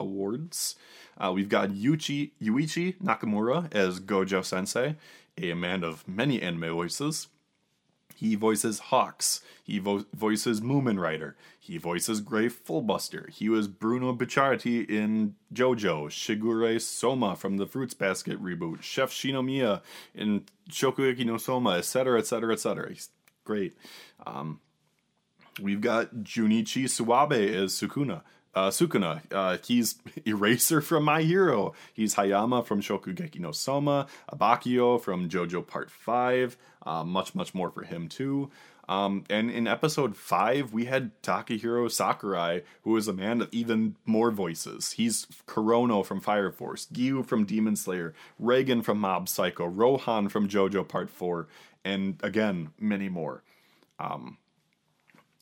[0.00, 0.74] awards.
[1.16, 4.96] Uh, we've got Yuichi, Yuichi Nakamura as Gojo Sensei,
[5.38, 7.28] a man of many anime voices.
[8.14, 9.40] He voices Hawks.
[9.62, 11.36] He vo- voices Mumen Rider.
[11.58, 13.30] He voices Grey Fullbuster.
[13.30, 16.08] He was Bruno Bucciarati in JoJo.
[16.08, 18.82] Shigure Soma from the Fruits Basket reboot.
[18.82, 19.82] Chef Shinomiya
[20.14, 22.88] in Shokugeki no Soma, etc., etc., etc.
[22.90, 23.08] He's
[23.44, 23.74] great.
[24.26, 24.60] Um,
[25.60, 28.22] we've got Junichi Suwabe as Sukuna.
[28.54, 29.22] Uh, Sukuna.
[29.32, 31.74] Uh, he's Eraser from My Hero.
[31.92, 34.06] He's Hayama from Shokugeki no Soma.
[34.32, 36.56] Abbacchio from JoJo Part 5.
[36.86, 38.50] Uh, much, much more for him, too.
[38.88, 43.96] Um, and in episode 5, we had Takahiro Sakurai, who is a man of even
[44.04, 44.92] more voices.
[44.92, 50.48] He's Kurono from Fire Force, Gyu from Demon Slayer, Reigen from Mob Psycho, Rohan from
[50.48, 51.48] JoJo Part 4,
[51.84, 53.42] and again, many more.
[53.98, 54.36] Um,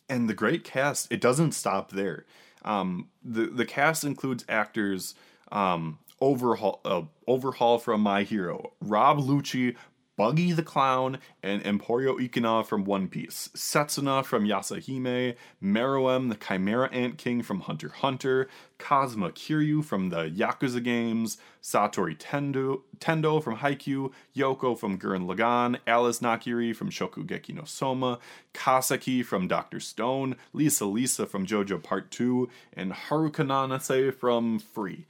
[0.09, 2.25] and the great cast, it doesn't stop there.
[2.65, 5.15] Um, the the cast includes actors
[5.51, 9.77] um, overhaul uh, overhaul from My Hero, Rob Lucci,
[10.17, 16.91] Buggy the Clown, and Emporio Ikuna from One Piece, Setsuna from Yashahime, Meruem the Chimera
[16.93, 18.49] Ant King from Hunter Hunter,
[18.79, 25.79] Kazuma Kiryu from the Yakuza games, Satori Tendo, Tendo from Haikyuu, Yoko from Gurren Lagann,
[25.87, 28.19] Alice Nakiri from Shokugeki no Soma,
[28.53, 29.81] Kaseki from Dr.
[29.81, 35.07] Stone, Lisa Lisa from JoJo Part 2, and Haruka Nanase from Free.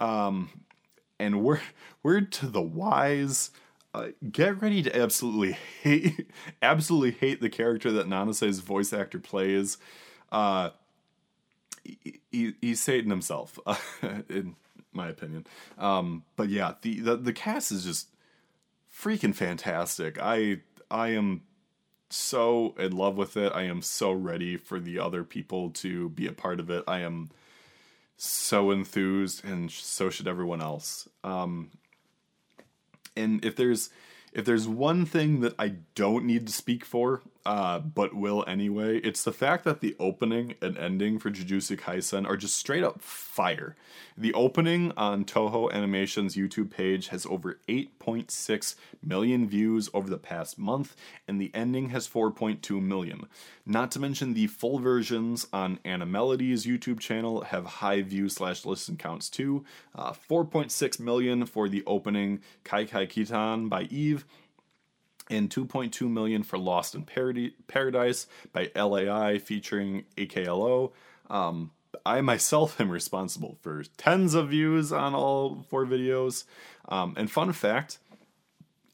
[0.00, 0.48] Um,
[1.18, 1.60] and word,
[2.02, 3.50] word to the wise,
[3.98, 6.30] uh, get ready to absolutely hate,
[6.62, 9.78] absolutely hate the character that Nanase's voice actor plays.
[10.30, 10.70] Uh,
[11.82, 13.58] he, he, he's Satan himself,
[14.28, 14.54] in
[14.92, 15.46] my opinion.
[15.78, 18.08] Um, but yeah, the, the the cast is just
[18.94, 20.18] freaking fantastic.
[20.20, 20.58] I
[20.90, 21.42] I am
[22.10, 23.52] so in love with it.
[23.54, 26.84] I am so ready for the other people to be a part of it.
[26.86, 27.30] I am
[28.16, 31.08] so enthused, and so should everyone else.
[31.24, 31.70] Um,
[33.18, 33.90] and if there's
[34.32, 38.98] if there's one thing that I don't need to speak for, uh, but will anyway,
[38.98, 43.00] it's the fact that the opening and ending for Jujutsu Kaisen are just straight up
[43.00, 43.74] fire.
[44.18, 50.58] The opening on Toho Animation's YouTube page has over 8.6 million views over the past
[50.58, 50.94] month,
[51.26, 53.26] and the ending has 4.2 million.
[53.64, 58.98] Not to mention the full versions on Animelody's YouTube channel have high view slash listen
[58.98, 59.64] counts too.
[59.94, 64.26] Uh, 4.6 million for the opening Kai Kai Kitan by Eve
[65.30, 67.04] and 2.2 million for Lost in
[67.66, 70.92] Paradise by ALI featuring AKLO.
[71.30, 71.72] Um,
[72.04, 76.44] I myself am responsible for tens of views on all four videos.
[76.88, 77.98] Um, and fun fact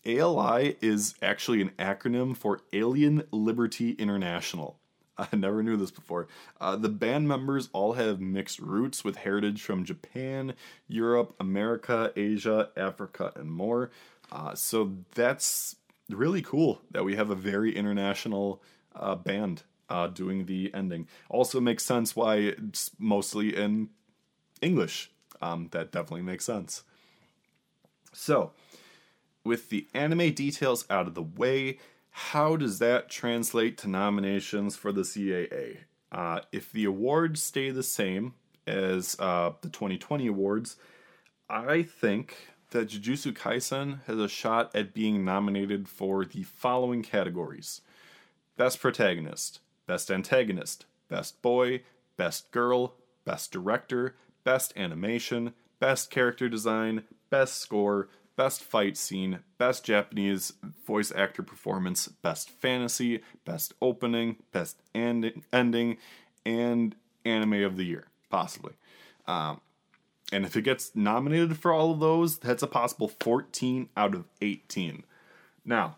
[0.06, 4.78] ALI is actually an acronym for Alien Liberty International.
[5.18, 6.28] I never knew this before.
[6.60, 10.54] Uh, the band members all have mixed roots with heritage from Japan,
[10.88, 13.90] Europe, America, Asia, Africa, and more.
[14.32, 15.76] Uh, so that's
[16.10, 18.62] really cool that we have a very international
[18.94, 21.08] uh, band uh, doing the ending.
[21.28, 23.90] Also makes sense why it's mostly in
[24.60, 25.10] English.
[25.42, 26.84] Um, that definitely makes sense.
[28.12, 28.52] So,
[29.44, 31.78] with the anime details out of the way,
[32.10, 35.78] how does that translate to nominations for the CAA?
[36.12, 38.34] Uh, if the awards stay the same
[38.66, 40.76] as uh, the 2020 awards,
[41.50, 42.36] I think
[42.74, 47.80] that Jujutsu Kaisen has a shot at being nominated for the following categories
[48.56, 51.82] Best Protagonist, Best Antagonist, Best Boy,
[52.16, 59.84] Best Girl, Best Director, Best Animation, Best Character Design, Best Score, Best Fight Scene, Best
[59.84, 65.96] Japanese Voice Actor Performance, Best Fantasy, Best Opening, Best Ending,
[66.44, 68.72] and Anime of the Year, possibly.
[69.28, 69.60] Um,
[70.32, 74.24] and if it gets nominated for all of those, that's a possible 14 out of
[74.40, 75.04] 18.
[75.64, 75.96] Now,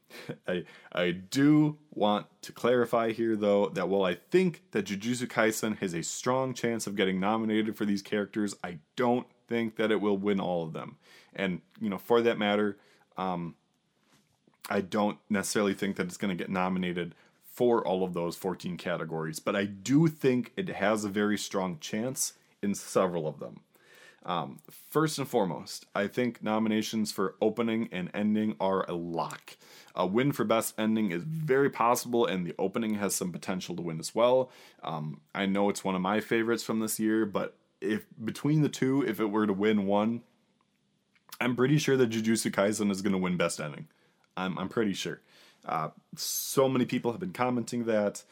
[0.48, 5.78] I, I do want to clarify here, though, that while I think that Jujutsu Kaisen
[5.78, 10.00] has a strong chance of getting nominated for these characters, I don't think that it
[10.00, 10.96] will win all of them.
[11.34, 12.78] And, you know, for that matter,
[13.16, 13.54] um,
[14.68, 17.14] I don't necessarily think that it's going to get nominated
[17.44, 21.78] for all of those 14 categories, but I do think it has a very strong
[21.80, 23.60] chance in several of them.
[24.28, 24.58] Um,
[24.90, 29.56] first and foremost, I think nominations for opening and ending are a lock.
[29.94, 33.82] A win for best ending is very possible, and the opening has some potential to
[33.82, 34.50] win as well.
[34.84, 38.68] Um, I know it's one of my favorites from this year, but if between the
[38.68, 40.20] two, if it were to win one,
[41.40, 43.88] I'm pretty sure that Jujutsu Kaisen is going to win best ending.
[44.36, 45.22] I'm, I'm pretty sure.
[45.64, 48.22] Uh, so many people have been commenting that.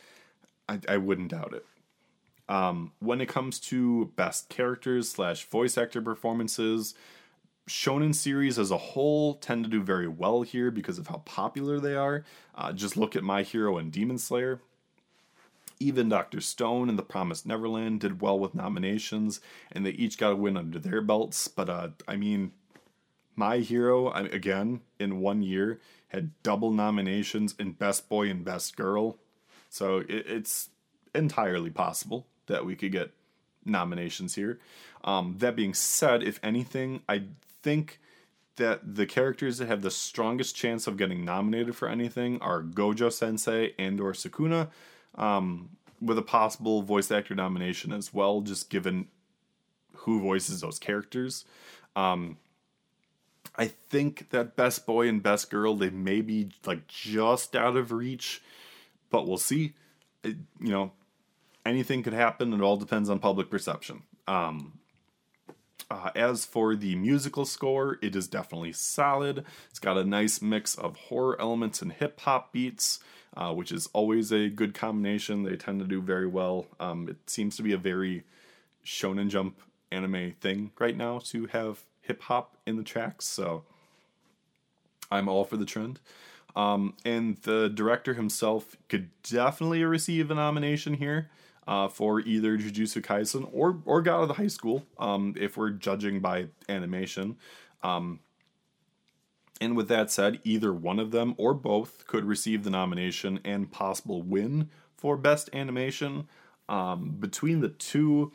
[0.68, 1.64] I, I wouldn't doubt it.
[2.48, 6.94] Um, when it comes to best characters slash voice actor performances,
[7.68, 11.80] shonen series as a whole tend to do very well here because of how popular
[11.80, 12.24] they are.
[12.54, 14.60] Uh, just look at My Hero and Demon Slayer.
[15.78, 16.40] Even Dr.
[16.40, 20.56] Stone and The Promised Neverland did well with nominations, and they each got a win
[20.56, 21.48] under their belts.
[21.48, 22.52] But uh, I mean,
[23.34, 29.18] My Hero, again, in one year, had double nominations in Best Boy and Best Girl.
[29.68, 30.70] So it, it's
[31.14, 33.10] entirely possible that we could get
[33.64, 34.58] nominations here.
[35.04, 37.24] Um, that being said, if anything, I
[37.62, 38.00] think
[38.56, 43.12] that the characters that have the strongest chance of getting nominated for anything are Gojo
[43.12, 44.68] Sensei and or Sukuna,
[45.14, 45.70] um,
[46.00, 49.08] with a possible voice actor nomination as well, just given
[49.94, 51.44] who voices those characters.
[51.94, 52.38] Um,
[53.56, 57.92] I think that Best Boy and Best Girl they may be like just out of
[57.92, 58.42] reach,
[59.10, 59.74] but we'll see.
[60.22, 60.92] It, you know,
[61.66, 62.52] anything could happen.
[62.52, 64.02] It all depends on public perception.
[64.26, 64.80] Um,
[65.88, 69.44] Uh, as for the musical score, it is definitely solid.
[69.70, 72.98] It's got a nice mix of horror elements and hip hop beats,
[73.36, 75.44] uh, which is always a good combination.
[75.44, 76.66] They tend to do very well.
[76.80, 78.24] Um, it seems to be a very
[78.84, 79.60] Shonen Jump
[79.92, 83.62] anime thing right now to have hip hop in the tracks, so
[85.08, 86.00] I'm all for the trend.
[86.56, 91.30] Um, and the director himself could definitely receive a nomination here
[91.66, 95.70] uh, for either Jujutsu Kaisen or or God of the High School, um, if we're
[95.70, 97.36] judging by animation.
[97.82, 98.20] Um,
[99.60, 103.70] and with that said, either one of them or both could receive the nomination and
[103.70, 106.28] possible win for Best Animation.
[106.68, 108.32] Um, between the two,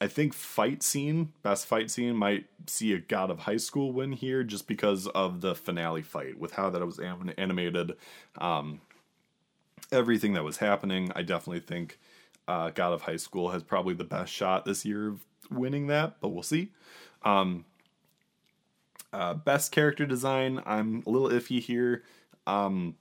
[0.00, 4.12] I think fight scene, best fight scene, might see a God of High School win
[4.12, 7.92] here just because of the finale fight with how that was animated,
[8.38, 8.80] um,
[9.92, 11.12] everything that was happening.
[11.14, 11.98] I definitely think
[12.48, 16.20] uh, God of High School has probably the best shot this year of winning that,
[16.20, 16.70] but we'll see.
[17.22, 17.64] Um,
[19.12, 22.02] uh, best character design, I'm a little iffy here.
[22.46, 22.96] Um,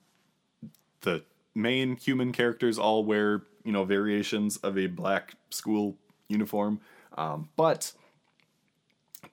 [1.02, 1.24] the
[1.56, 6.80] main human characters all wear, you know, variations of a black school uniform,
[7.18, 7.94] um, but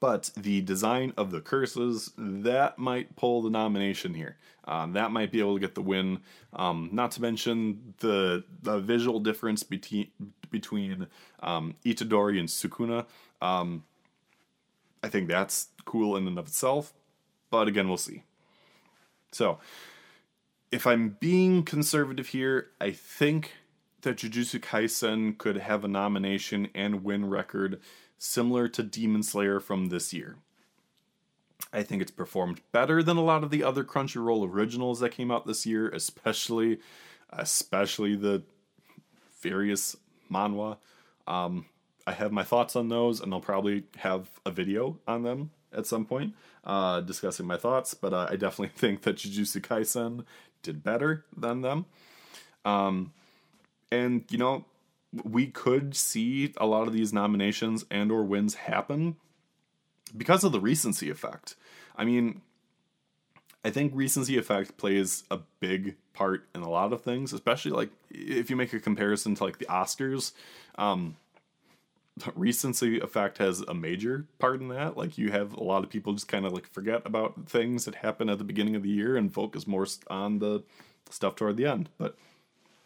[0.01, 4.35] but the design of the curses that might pull the nomination here.
[4.65, 6.19] Um, that might be able to get the win.
[6.53, 10.07] Um, not to mention the the visual difference between
[10.49, 11.07] between
[11.41, 13.05] um, Itadori and Sukuna.
[13.41, 13.83] Um,
[15.03, 16.93] I think that's cool in and of itself,
[17.49, 18.23] but again, we'll see.
[19.31, 19.59] So,
[20.71, 23.53] if I'm being conservative here, I think
[24.01, 27.79] that Jujutsu Kaisen could have a nomination and win record
[28.17, 30.37] similar to Demon Slayer from this year.
[31.73, 35.31] I think it's performed better than a lot of the other Crunchyroll originals that came
[35.31, 36.79] out this year, especially
[37.29, 38.43] especially the
[39.41, 39.95] various
[40.29, 40.77] manhwa.
[41.27, 41.65] Um,
[42.05, 45.85] I have my thoughts on those, and I'll probably have a video on them at
[45.85, 46.33] some point
[46.65, 47.93] uh, discussing my thoughts.
[47.93, 50.25] But uh, I definitely think that Jujutsu Kaisen
[50.61, 51.85] did better than them.
[52.65, 53.13] Um,
[53.91, 54.65] and you know,
[55.23, 59.17] we could see a lot of these nominations and or wins happen
[60.15, 61.55] because of the recency effect.
[61.95, 62.41] I mean,
[63.63, 67.89] I think recency effect plays a big part in a lot of things, especially like
[68.09, 70.31] if you make a comparison to like the Oscars.
[70.75, 71.17] Um,
[72.35, 74.97] recency effect has a major part in that.
[74.97, 77.95] Like you have a lot of people just kind of like forget about things that
[77.95, 80.63] happen at the beginning of the year and focus more on the
[81.09, 81.89] stuff toward the end.
[81.97, 82.17] But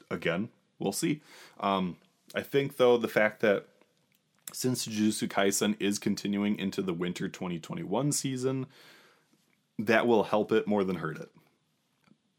[0.10, 0.50] again,
[0.80, 1.22] we'll see.
[1.60, 1.98] Um,
[2.34, 3.68] I think though the fact that
[4.54, 8.68] since Jujutsu Kaisen is continuing into the winter 2021 season,
[9.78, 11.30] that will help it more than hurt it.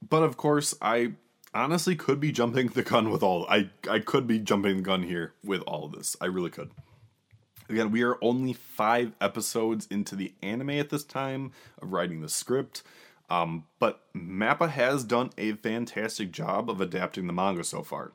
[0.06, 1.12] But of course, I
[1.52, 5.02] honestly could be jumping the gun with all I I could be jumping the gun
[5.02, 6.16] here with all of this.
[6.20, 6.70] I really could.
[7.68, 11.50] Again, we are only 5 episodes into the anime at this time
[11.82, 12.84] of writing the script.
[13.28, 18.12] Um, but Mappa has done a fantastic job of adapting the manga so far.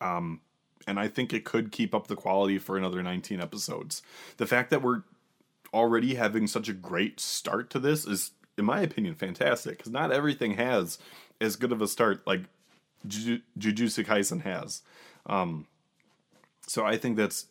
[0.00, 0.40] Um,
[0.86, 4.02] and I think it could keep up the quality for another 19 episodes.
[4.38, 5.02] The fact that we're
[5.74, 10.12] already having such a great start to this is, in my opinion, fantastic because not
[10.12, 10.98] everything has
[11.40, 12.42] as good of a start like
[13.06, 14.82] Jujutsu Kaisen has.
[15.26, 15.66] Um,
[16.66, 17.46] so I think that's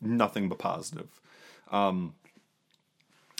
[0.00, 1.20] nothing but positive.
[1.70, 2.14] Um,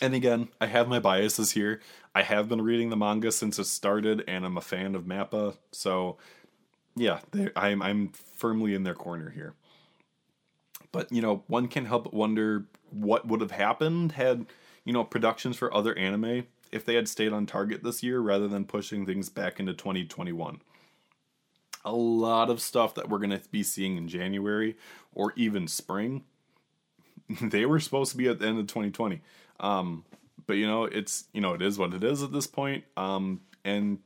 [0.01, 1.81] and again, I have my biases here.
[2.15, 5.57] I have been reading the manga since it started, and I'm a fan of Mappa.
[5.73, 6.19] So,
[6.99, 7.21] yeah,
[7.57, 9.55] I'm I'm firmly in their corner here.
[10.93, 14.47] But you know, one can help but wonder what would have happened had
[14.85, 18.49] you know productions for other anime if they had stayed on target this year rather
[18.49, 20.61] than pushing things back into 2021.
[21.85, 24.77] A lot of stuff that we're going to be seeing in January
[25.15, 26.25] or even spring,
[27.41, 29.23] they were supposed to be at the end of 2020.
[29.61, 30.05] Um,
[30.47, 32.85] but you know, it's you know, it is what it is at this point.
[32.97, 33.99] Um, and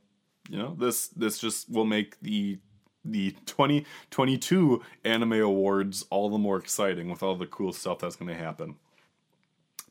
[0.49, 2.59] you know, this this just will make the
[3.05, 8.29] the 2022 anime awards all the more exciting with all the cool stuff that's going
[8.29, 8.75] to happen.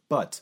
[0.08, 0.40] But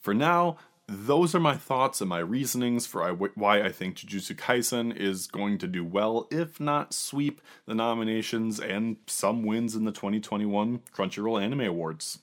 [0.00, 0.56] for now,
[0.88, 5.58] those are my thoughts and my reasonings for why I think Jujutsu Kaisen is going
[5.58, 11.42] to do well, if not sweep the nominations and some wins in the 2021 Crunchyroll
[11.42, 12.18] Anime Awards.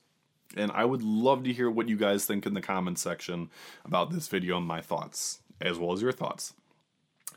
[0.57, 3.49] And I would love to hear what you guys think in the comments section
[3.85, 6.53] about this video and my thoughts, as well as your thoughts.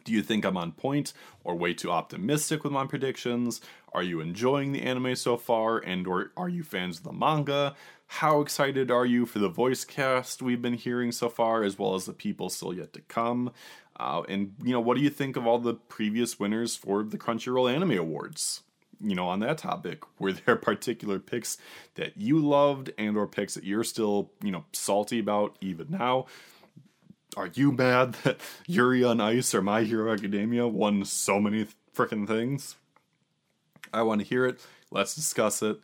[0.05, 1.12] Do you think I'm on point
[1.44, 3.61] or way too optimistic with my predictions?
[3.92, 7.74] Are you enjoying the anime so far and or are you fans of the manga?
[8.07, 11.94] How excited are you for the voice cast we've been hearing so far as well
[11.94, 13.53] as the people still yet to come?
[13.98, 17.18] Uh, and you know, what do you think of all the previous winners for the
[17.18, 18.62] Crunchyroll Anime Awards?
[19.03, 21.59] you know, on that topic, were there particular picks
[21.94, 26.26] that you loved and or picks that you're still, you know, salty about even now?
[27.36, 32.26] Are you mad that Yuri on Ice or My Hero Academia won so many freaking
[32.26, 32.76] things?
[33.92, 34.60] I want to hear it.
[34.90, 35.80] Let's discuss it.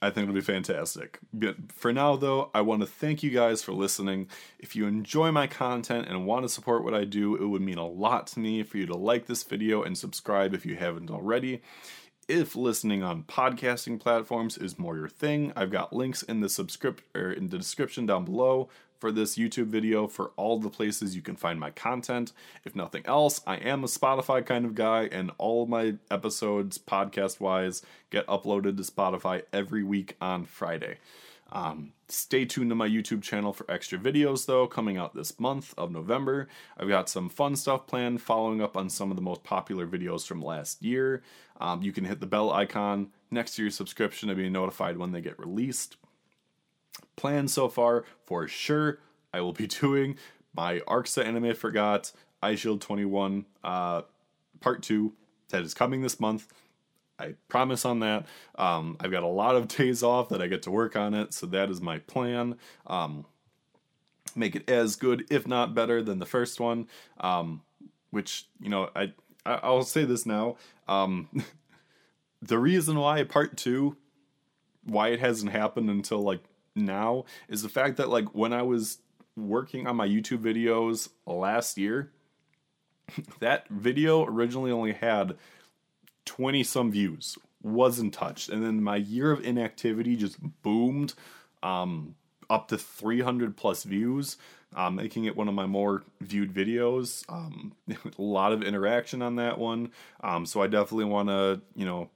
[0.00, 1.20] I think it'll be fantastic.
[1.32, 4.26] But for now, though, I want to thank you guys for listening.
[4.58, 7.78] If you enjoy my content and want to support what I do, it would mean
[7.78, 11.10] a lot to me for you to like this video and subscribe if you haven't
[11.10, 11.62] already.
[12.26, 17.04] If listening on podcasting platforms is more your thing, I've got links in the subscript
[17.14, 18.68] or er, in the description down below
[19.02, 22.32] for this YouTube video for all the places you can find my content.
[22.64, 27.40] If nothing else, I am a Spotify kind of guy, and all my episodes, podcast
[27.40, 30.98] wise, get uploaded to Spotify every week on Friday.
[31.50, 35.74] Um, stay tuned to my YouTube channel for extra videos, though, coming out this month
[35.76, 36.46] of November.
[36.78, 40.24] I've got some fun stuff planned, following up on some of the most popular videos
[40.24, 41.24] from last year.
[41.60, 45.10] Um, you can hit the bell icon next to your subscription to be notified when
[45.10, 45.96] they get released
[47.16, 48.98] plan so far for sure.
[49.32, 50.16] I will be doing
[50.54, 54.02] my ARCSA Anime Forgot Eyeshield 21 uh,
[54.60, 55.12] Part 2
[55.50, 56.48] that is coming this month.
[57.18, 58.26] I promise on that.
[58.56, 61.32] Um, I've got a lot of days off that I get to work on it,
[61.32, 62.56] so that is my plan.
[62.86, 63.26] Um,
[64.34, 66.88] make it as good, if not better, than the first one.
[67.20, 67.62] Um,
[68.10, 69.12] which you know, I
[69.46, 70.56] I'll say this now.
[70.88, 71.28] Um,
[72.42, 73.96] the reason why part two,
[74.84, 76.42] why it hasn't happened until like
[76.74, 78.98] now is the fact that like when I was
[79.36, 82.10] working on my YouTube videos last year,
[83.40, 85.36] that video originally only had
[86.24, 88.48] 20 some views, wasn't touched.
[88.48, 91.14] And then my year of inactivity just boomed
[91.62, 92.14] um,
[92.48, 94.36] up to 300 plus views,
[94.74, 97.24] um, making it one of my more viewed videos.
[97.28, 99.90] Um, a lot of interaction on that one.
[100.22, 102.10] Um, so I definitely want to, you know,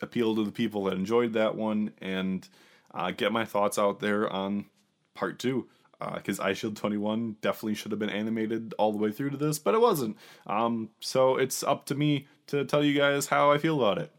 [0.00, 2.48] appeal to the people that enjoyed that one and
[2.94, 4.66] uh, get my thoughts out there on
[5.14, 5.68] part two.
[6.14, 9.60] Because uh, Eyeshield 21 definitely should have been animated all the way through to this,
[9.60, 10.16] but it wasn't.
[10.48, 14.10] Um, so it's up to me to tell you guys how I feel about it.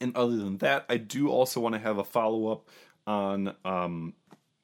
[0.00, 2.68] And other than that, I do also want to have a follow up
[3.06, 4.14] on um,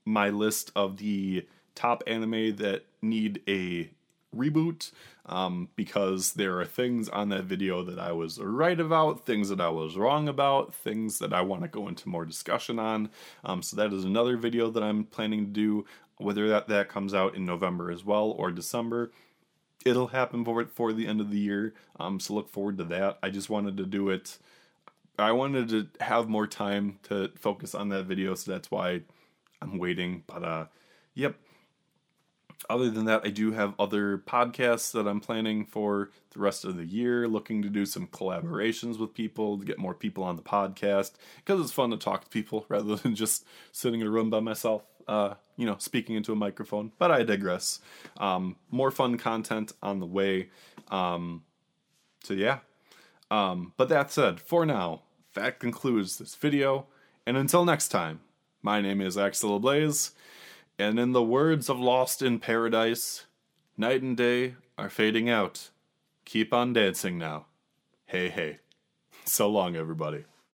[0.05, 3.91] my list of the top anime that need a
[4.35, 4.91] reboot
[5.27, 9.61] um, because there are things on that video that I was right about, things that
[9.61, 13.11] I was wrong about, things that I want to go into more discussion on.
[13.45, 15.87] Um, so that is another video that I'm planning to do,
[16.19, 19.11] whether that, that comes out in November as well or December.
[19.85, 23.19] It'll happen for for the end of the year, um, so look forward to that.
[23.23, 24.39] I just wanted to do it.
[25.19, 29.03] I wanted to have more time to focus on that video, so that's why
[29.61, 30.25] I'm waiting.
[30.27, 30.67] But uh,
[31.13, 31.37] yep,
[32.69, 36.77] other than that, I do have other podcasts that I'm planning for the rest of
[36.77, 40.43] the year, looking to do some collaborations with people to get more people on the
[40.43, 44.31] podcast because it's fun to talk to people rather than just sitting in a room
[44.31, 46.93] by myself, uh, you know, speaking into a microphone.
[46.99, 47.81] But I digress.
[48.17, 50.51] Um, more fun content on the way.
[50.89, 51.43] Um,
[52.23, 52.59] so, yeah.
[53.31, 55.03] Um, but that said, for now,
[55.35, 56.87] that concludes this video.
[57.27, 58.21] And until next time,
[58.63, 60.13] my name is Axel Blaze
[60.79, 63.27] and in the words of Lost in Paradise,
[63.77, 65.71] night and day are fading out.
[66.25, 67.47] Keep on dancing now.
[68.07, 68.59] Hey, hey.
[69.25, 70.25] So long, everybody.